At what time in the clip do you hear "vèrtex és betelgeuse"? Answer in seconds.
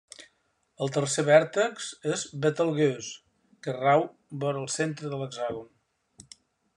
1.27-3.13